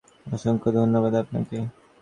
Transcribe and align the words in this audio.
অসংখ্য 0.25 0.69
ধন্যবাদ, 0.71 1.13
আপনাকে। 1.15 1.57